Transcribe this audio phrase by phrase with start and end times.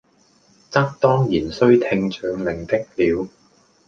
[0.71, 3.27] 則當然須聽將令的了，